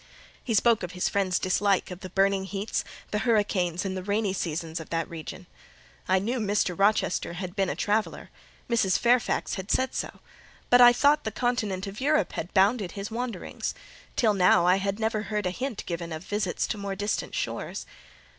[0.43, 4.79] He spoke of his friend's dislike of the burning heats, the hurricanes, and rainy seasons
[4.79, 5.45] of that region.
[6.07, 6.75] I knew Mr.
[6.75, 8.31] Rochester had been a traveller:
[8.67, 8.97] Mrs.
[8.97, 10.21] Fairfax had said so;
[10.71, 13.75] but I thought the continent of Europe had bounded his wanderings;
[14.15, 17.85] till now I had never heard a hint given of visits to more distant shores.